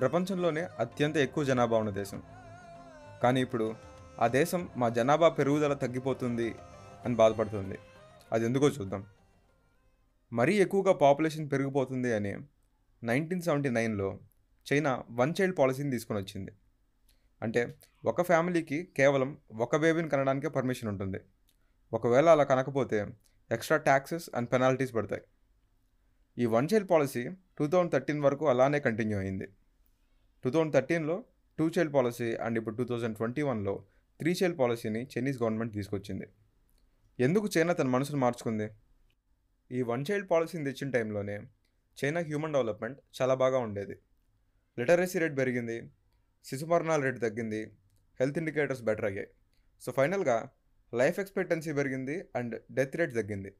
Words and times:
ప్రపంచంలోనే 0.00 0.62
అత్యంత 0.78 1.16
ఎక్కువ 1.16 1.44
జనాభా 1.44 1.78
ఉన్న 1.78 1.90
దేశం. 1.90 2.22
కానీ 3.22 3.40
ఇప్పుడు 3.40 3.74
ఆ 4.18 4.26
దేశం 4.26 4.68
మా 4.76 4.88
జనాభా 4.88 5.28
పెరుగుదల 5.28 5.74
తగ్గిపోతుంది 5.74 6.54
అని 7.04 7.14
బాధపడుతుంది. 7.14 7.78
అది 8.32 8.44
ఎందుకో 8.44 8.68
చూద్దాం. 8.68 9.06
మరీ 10.32 10.54
ఎక్కువగా 10.54 10.92
పాపులేషన్ 10.92 11.50
పెరిగిపోతుంది 11.52 12.14
అని 12.14 12.36
నైన్టీన్ 13.04 13.42
సెవెంటీ 13.42 13.70
నైన్లో 13.70 14.18
చైనా 14.72 15.02
వన్ 15.10 15.34
చైల్డ్ 15.40 15.58
పాలసీని 15.58 15.90
తీసుకొని 15.90 16.20
వచ్చింది. 16.20 16.52
అంటే 17.42 17.74
ఒక 18.04 18.22
ఫ్యామిలీకి 18.22 18.88
కేవలం 18.96 19.38
ఒక 19.58 19.76
బేబీని 19.76 20.08
కనడానికే 20.08 20.48
పర్మిషన్ 20.48 20.88
ఉంటుంది. 20.88 21.20
ఒకవేళ 21.92 22.28
అలా 22.28 22.44
కనకపోతే 22.44 23.06
ఎక్స్ట్రా 23.52 23.76
ట్యాక్సెస్ 23.76 24.30
అండ్ 24.34 24.52
పెనాల్టీస్ 24.52 24.94
పడతాయి. 24.94 25.22
ఈ 26.38 26.46
one 26.46 26.68
child 26.74 26.90
policy 26.90 27.28
two 27.58 27.66
thousand 27.66 27.92
thirteen 27.92 28.20
వరకు 28.20 28.48
అలానే 28.48 28.80
కంటిన్యూ 28.80 29.18
అయింది. 29.18 29.48
టూ 30.44 30.50
థౌజండ్ 30.50 30.74
థర్టీన్లో 30.74 31.24
టూ 31.58 31.68
చైల్డ్ 31.68 31.94
పాలసీ 31.94 32.36
అండ్ 32.36 32.58
ఇప్పుడు 32.58 32.76
టూ 32.76 32.84
థౌజండ్ 32.84 33.16
ట్వంటీ 33.16 33.42
వన్లో 33.42 33.84
త్రీ 34.20 34.32
చైల్డ్ 34.32 34.58
పాలసీని 34.58 35.02
చైనీస్ 35.04 35.42
గవర్నమెంట్ 35.42 35.72
తీసుకొచ్చింది. 35.72 36.28
ఎందుకు 37.20 37.48
చైనా 37.58 37.72
తన 37.72 37.88
మనసును 37.88 38.18
మార్చుకుంది? 38.18 38.70
ఈ 39.72 39.82
వన్ 39.82 40.04
చైల్డ్ 40.10 40.30
పాలసీని 40.30 40.64
తెచ్చిన 40.64 40.90
టైంలోనే 40.90 41.40
చైనా 42.04 42.20
హ్యూమన్ 42.20 42.52
డెవలప్మెంట్ 42.52 43.00
చాలా 43.22 43.34
బాగా 43.34 43.58
ఉండేది. 43.58 43.98
లిటరసీ 44.78 45.18
రేట్ 45.18 45.36
పెరిగింది 45.36 45.90
శిశు 46.44 46.66
మరణాల 46.66 47.00
రేటు 47.00 47.18
తగ్గింది 47.18 47.66
హెల్త్ 48.20 48.38
ఇండికేటర్స్ 48.38 48.82
బెటర్ 48.82 49.04
అయ్యాయి. 49.04 49.28
సో 49.80 49.92
ఫైనల్గా 49.92 50.50
లైఫ్ 50.94 51.20
ఎక్స్పెక్టెన్సీ 51.20 51.72
పెరిగింది 51.72 52.24
అండ్ 52.36 52.62
డెత్ 52.72 52.96
రేట్ 52.96 53.14
తగ్గింది. 53.14 53.54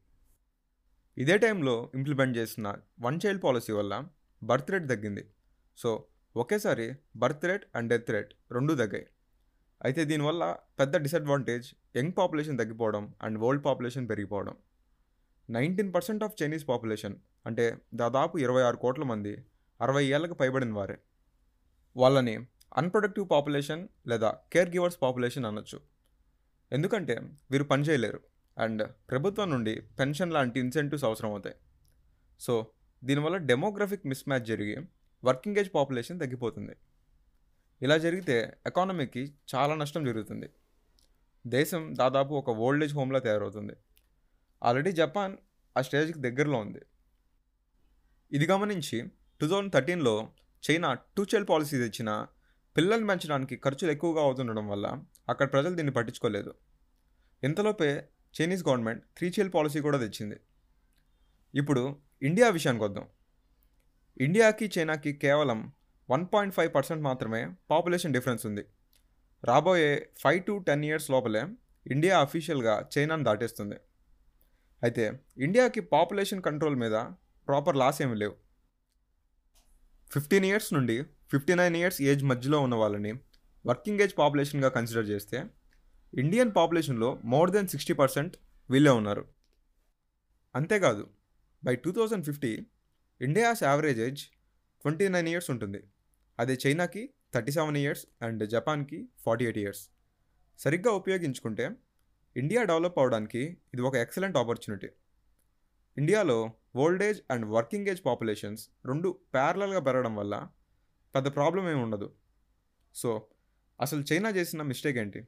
ఇదే 1.18 1.38
టైంలో 1.38 1.92
ఇంప్లిమెంట్ 1.94 2.38
చేసిన 2.38 2.77
వన్ 3.00 3.20
చైల్డ్ 3.27 3.44
పాలసీ 3.44 3.72
వల్ల 3.72 4.08
బర్త్ 4.42 4.70
రేట్ 4.70 4.88
తగ్గింది. 4.88 5.24
సో 5.77 6.06
ఒకేసారి 6.36 6.86
birth 7.17 7.45
rate 7.45 7.64
and 7.77 7.89
death 7.91 8.11
rate 8.11 8.33
రెండూ 8.53 8.73
తగ్గాయి. 8.75 9.06
అయితే 9.84 10.05
దీనివల్ల 10.05 10.56
పెద్ద 10.78 10.97
డిసడ్వాంటేజ్ 10.97 11.75
యంగ్ 11.97 12.12
పాపులేషన్ 12.19 12.59
తగ్గిపోవడం 12.59 13.14
అండ్ 13.23 13.39
ఓల్డ్ 13.39 13.64
పాపులేషన్ 13.64 14.09
పెరిగిపోవడం. 14.09 14.55
Nineteen 15.51 15.95
percent 15.95 16.25
of 16.25 16.36
Chinese 16.42 16.69
population 16.69 17.17
అంటే 17.47 17.64
దాదాపు 17.95 18.39
ఇరవై 18.39 18.62
ఆరు 18.62 18.77
కోట్ల 18.77 19.05
మంది 19.05 19.33
అరవై 19.81 20.05
ఏళ్ళకు 20.05 20.34
పైబడిన 20.34 20.73
వారే. 20.73 20.98
వాళ్ళని 21.97 22.34
అన్ప్రొడక్టివ్ 22.77 23.27
పాపులేషన్ 23.31 23.89
లేదా 24.08 24.31
కేర్ 24.53 24.70
గివర్స్ 24.70 24.98
పాపులేషన్ 25.03 25.47
అనొచ్చు. 25.47 25.78
ఎందుకంటే 26.73 27.14
వీరు 27.51 27.64
పని 27.64 27.83
చేయలేరు 27.83 28.20
అండ్ 28.58 28.83
ప్రభుత్వం 29.11 29.51
నుండి 29.51 29.81
పెన్షన్ 29.81 30.33
లాంటి 30.33 30.61
ఇన్సెంటివ్స్ 30.61 31.05
అవసరం 31.05 31.31
అవుతాయి 31.31 31.56
సో 32.41 32.55
దీనివల్ల 33.05 33.36
డెమోగ్రఫిక్ 33.36 34.06
మిస్ 34.06 34.28
మ్యాచ్ 34.28 34.45
జరిగి 34.45 34.77
వర్కింగ్ 35.24 35.58
ఏజ్ 35.58 35.70
పాపులేషన్ 35.74 36.20
తగ్గిపోతుంది. 36.20 36.74
ఇలా 37.82 37.98
జరిగితే 37.98 38.58
ఎకానమీకి 38.66 39.34
చాలా 39.54 39.74
నష్టం 39.74 40.04
జరుగుతుంది. 40.04 40.48
దేశం 41.46 41.94
దాదాపు 41.98 42.34
ఒక 42.34 42.50
ఓల్డ్ 42.50 42.84
ఏజ్ 42.84 42.94
హోమ్లా 42.94 43.18
తయారవుతుంది. 43.18 43.74
ఆల్రెడీ 44.62 44.92
జపాన్ 44.92 45.36
ఆ 45.78 45.82
స్టేజ్కి 45.82 46.18
దగ్గరలో 46.18 46.58
ఉంది. 46.58 46.82
ఇది 48.32 48.46
గమనించి 48.46 48.98
టూ 49.40 49.48
థౌజండ్ 49.48 49.72
థర్టీన్లో 49.72 50.32
చైనా 50.70 50.94
టూ 50.94 51.22
చైల్డ్ 51.22 51.48
పాలసీ 51.48 51.77
తెచ్చిన 51.78 52.27
పిల్లల్ని 52.77 53.06
పెంచడానికి 53.06 53.56
ఖర్చులు 53.56 53.90
ఎక్కువగా 53.90 54.22
అవుతుండడం 54.22 54.68
వల్ల 54.68 54.86
అక్కడ 55.28 55.52
ప్రజలు 55.52 55.74
దీన్ని 55.74 55.92
పట్టించుకోలేదు. 55.92 56.55
ఇంతలోపే 57.45 58.08
Chinese 58.40 58.68
government 58.68 59.05
three 59.16 59.28
child 59.28 59.55
policy 59.55 59.80
కూడా 59.80 59.98
తెచ్చింది. 59.98 60.40
ఇప్పుడు 61.55 61.96
ఇండియా 62.22 62.48
విషయానికి 62.48 62.84
వద్దాం. 62.84 63.08
ఇండియాకి 64.25 64.67
చైనాకి 64.75 65.11
కేవలం 65.23 65.58
వన్ 66.08 66.25
పాయింట్ 66.33 66.55
ఫైవ్ 66.55 66.70
పర్సెంట్ 66.75 67.03
మాత్రమే 67.07 67.41
పాపులేషన్ 67.70 68.14
డిఫరెన్స్ 68.17 68.42
ఉంది. 68.48 68.64
రాబోయే 69.45 69.92
ఫైవ్ 70.23 70.41
టు 70.48 70.55
టెన్ 70.67 70.83
ఇయర్స్ 70.89 71.07
లోపలే 71.14 71.42
ఇండియా 71.86 72.17
అఫీషియల్గా 72.20 72.75
చైనాను 72.95 73.25
దాటేస్తుంది. 73.29 73.77
అయితే 74.83 75.05
ఇండియాకి 75.47 75.81
పాపులేషన్ 75.95 76.42
కంట్రోల్ 76.48 76.77
మీద 76.83 76.97
ప్రాపర్ 77.48 77.79
లాస్ 77.83 78.01
ఏమి 78.07 78.17
లేవు. 78.23 78.35
ఫిఫ్టీన్ 80.11 80.47
ఇయర్స్ 80.51 80.70
నుండి 80.77 80.97
ఫిఫ్టీ 81.33 81.55
నైన్ 81.61 81.77
ఇయర్స్ 81.81 82.01
ఏజ్ 82.02 82.25
మధ్యలో 82.25 82.61
ఉన్న 82.67 82.75
వాళ్ళని 82.75 83.13
వర్కింగ్ 83.64 84.02
ఏజ్ 84.07 84.14
పాపులేషన్గా 84.19 84.70
కన్సిడర్ 84.77 85.08
చేస్తే 85.13 85.39
ఇండియన్ 86.13 86.52
పాపులేషన్లో 86.58 87.11
మోర్ 87.35 87.52
దెన్ 87.57 87.69
సిక్స్టీ 87.69 87.97
పర్సెంట్ 88.02 88.37
వీళ్ళే 88.70 88.92
ఉన్నారు. 89.01 89.25
అంతేకాదు 90.55 91.05
by 91.63 91.75
two 91.87 91.92
thousand 91.92 92.25
fifty 92.25 92.52
India's 93.23 93.63
average 93.63 94.01
age 94.01 94.23
twenty 94.83 95.08
nine 95.08 95.29
years 95.29 95.51
ఉంటుంది. 95.51 95.81
అదే 96.39 96.58
చైనాకి 96.67 97.11
థర్టీ 97.35 97.53
సెవెన్ 97.53 97.77
ఇయర్స్ 97.77 98.07
అండ్ 98.23 98.51
జపాన్కి 98.51 99.08
ఫార్టీ 99.20 99.45
ఎయిట్ 99.45 99.58
ఇయర్స్. 99.58 99.89
సరిగ్గా 100.58 100.92
ఉపయోగించుకుంటే 100.92 101.70
ఇండియా 102.36 102.63
డెవలప్ 102.63 102.98
అవడానికి 102.98 103.39
ఇది 103.75 103.83
ఒక 103.83 103.95
ఎక్సలెంట్ 103.95 104.36
ఆపర్చునిటీ. 104.36 104.89
ఇండియాలో 105.98 106.53
old 106.77 107.03
age 107.03 107.20
and 107.31 107.47
working 107.47 107.89
age 107.89 108.05
populations 108.05 108.69
రెండు 108.86 109.19
ప్యారలల్గా 109.35 109.81
పెరగడం 109.81 110.17
వల్ల 110.17 110.48
పెద్ద 111.14 111.29
ప్రాబ్లం 111.29 111.70
ఏమి 111.70 111.83
ఉండదు. 111.83 112.13
సో 112.95 113.27
అసలు 113.81 114.05
చైనా 114.13 114.31
చేసిన 114.31 114.63
మిస్టేక్ 114.63 114.98
ఏంటి? 114.98 115.27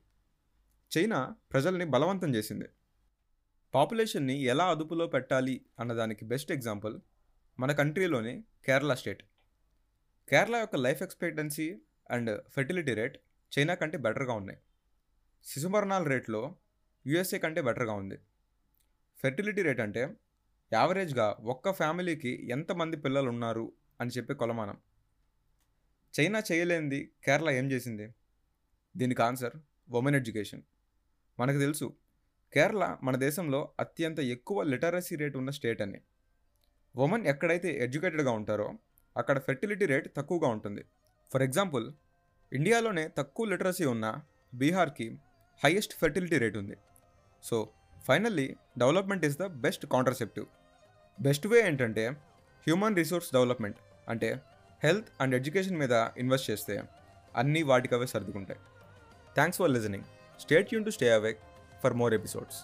చైనా 0.99 1.35
ప్రజల్ని 1.53 1.85
బలవంతం 1.85 2.35
చేసింది. 2.35 2.67
పాపులేషన్ని 3.75 4.43
ఎలా 4.43 4.71
అదుపులో 4.71 5.07
పెట్టాలి 5.07 5.65
అన్నదానికి 5.81 6.25
బెస్ట్ 6.25 6.53
ఎగ్జాంపుల్ 6.53 7.01
మన 7.63 7.73
కంట్రీలోని 7.73 8.45
కేరళ 8.67 8.95
స్టేట్. 8.95 9.23
కేరళ 10.29 10.57
యొక్క 10.57 10.77
life 10.77 11.03
expectancy 11.03 11.81
and 12.11 12.45
fertility 12.49 12.95
rate 12.95 13.19
China 13.59 13.75
కంటే 13.75 13.99
బెటర్గా 13.99 14.33
ఉన్నాయి. 14.33 14.59
శిశుమరణాల 15.45 16.03
రేట్లో 16.03 16.57
యుఎస్ఏ 17.07 17.39
కంటే 17.39 17.63
బెటర్గా 17.63 17.93
ఉంది. 17.93 18.19
ఫెర్టిలిటీ 19.17 19.63
రేట్ 19.63 19.81
అంటే 19.81 20.15
యావరేజ్గా 20.73 21.37
ఒక్క 21.41 21.73
ఫ్యామిలీకి 21.73 22.49
ఎంతమంది 22.51 22.97
పిల్లలు 22.97 23.29
ఉన్నారు 23.29 23.73
అని 24.01 24.11
చెప్పే 24.11 24.35
కొలమానం. 24.35 24.79
చైనా 26.21 26.43
చేయలేనిది 26.53 27.13
కేరళ 27.25 27.51
ఏం 27.51 27.71
చేసింది? 27.71 28.15
దీనికి 28.97 29.23
ఆన్సర్ 29.23 29.57
ఉమెన్ 29.91 30.17
ఎడ్యుకేషన్ 30.17 30.63
మనకు 31.39 31.59
తెలుసు 31.59 31.97
కేరళ 32.53 32.97
మన 33.03 33.17
దేశంలో 33.17 33.73
అత్యంత 33.81 34.21
ఎక్కువ 34.21 34.63
లిటరసీ 34.63 35.17
రేట్ 35.17 35.37
ఉన్న 35.37 35.51
స్టేట్ 35.51 35.83
అని. 35.83 36.01
ఉమెన్ 36.97 37.27
ఎక్కడైతే 37.27 37.69
ఎడ్యుకేటెడ్గా 37.85 38.31
ఉంటారో 38.31 38.75
అక్కడ 39.17 39.39
ఫెర్టిలిటీ 39.39 39.87
రేట్ 39.87 40.09
తక్కువగా 40.17 40.49
ఉంటుంది. 40.49 40.83
ఫర్ 41.33 41.43
ఎగ్జాంపుల్ 41.43 41.93
ఇండియాలోనే 42.53 43.09
తక్కువ 43.09 43.47
లిటరసీ 43.47 43.85
ఉన్న 43.85 44.07
బీహార్కి 44.55 45.19
హైయెస్ట్ 45.65 45.95
ఫెర్టిలిటీ 46.01 46.39
రేట్ 46.39 46.57
ఉంది. 46.57 46.77
So 47.43 47.69
finally 48.07 48.57
development 48.79 49.25
is 49.25 49.39
the 49.39 49.47
best 49.65 49.87
contraceptive 49.87 50.47
best 51.21 51.47
way 51.47 51.59
ఏంటంటే 51.67 52.09
హ్యూమన్ 52.67 52.97
రిసోర్స్ 52.97 53.33
డెవలప్మెంట్ 53.33 53.77
అంటే 54.09 54.41
హెల్త్ 54.83 55.11
అండ్ 55.21 55.35
ఎడ్యుకేషన్ 55.35 55.79
మీద 55.79 55.95
ఇన్వెస్ట్ 56.17 56.51
చేస్తే 56.51 56.83
అన్నీ 57.37 57.63
వాటికవే 57.63 58.07
సర్దుకుంటాయి. 58.07 58.61
Thanks 59.35 59.59
for 59.59 59.71
listening 59.71 60.05
stay 60.41 60.75
Yoon 60.75 60.85
to 60.85 60.91
stay 60.91 61.09
awake 61.11 61.41
for 61.83 61.95
more 61.95 62.15
episodes 62.15 62.59